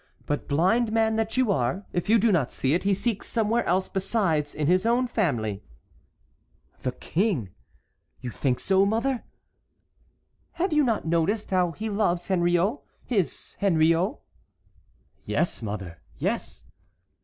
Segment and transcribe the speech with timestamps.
[0.25, 3.63] But, blind man that you are if you do not see it, he seeks somewhere
[3.65, 5.61] else besides in his own family."
[6.79, 9.23] "The King!—you think so, mother?"
[10.53, 14.17] "Have you not noticed how he loves Henriot, his Henriot?"
[15.23, 16.63] "Yes, mother, yes."